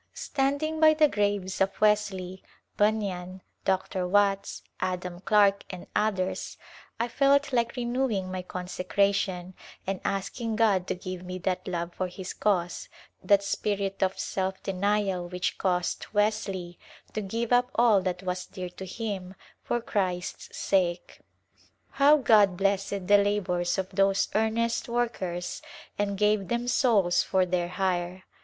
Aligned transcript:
Standing 0.15 0.79
by 0.79 0.95
the 0.95 1.07
graves 1.07 1.61
of 1.61 1.79
Wesley, 1.79 2.41
Bunyan, 2.75 3.43
Dr. 3.65 4.07
Watts, 4.07 4.63
Adam 4.79 5.19
Clarke 5.19 5.63
and 5.69 5.85
others 5.95 6.57
I 6.99 7.07
felt 7.07 7.53
like 7.53 7.75
renewing 7.75 8.31
my 8.31 8.41
consecration 8.41 9.53
and 9.85 10.01
asking 10.03 10.55
God 10.55 10.87
to 10.87 10.95
give 10.95 11.21
me 11.21 11.37
that 11.37 11.67
love 11.67 11.93
for 11.93 12.07
His 12.07 12.33
cause, 12.33 12.89
that 13.23 13.43
spirit 13.43 14.01
of 14.01 14.17
self 14.17 14.63
denial 14.63 15.29
which 15.29 15.59
caused 15.59 16.07
Wesley 16.13 16.79
to 17.13 17.21
give 17.21 17.53
up 17.53 17.69
all 17.75 18.01
that 18.01 18.23
was 18.23 18.47
dear 18.47 18.69
to 18.69 18.85
him 18.87 19.35
for 19.63 19.79
Christ's 19.79 20.57
sake. 20.57 21.21
How 21.91 22.17
God 22.17 22.57
blessed 22.57 23.05
the 23.05 23.19
labors 23.19 23.77
of 23.77 23.89
those 23.91 24.29
earnest 24.33 24.89
workers 24.89 25.61
and 25.95 26.17
gave 26.17 26.47
them 26.47 26.67
souls 26.67 27.21
for 27.21 27.45
their 27.45 27.67
hire 27.67 28.23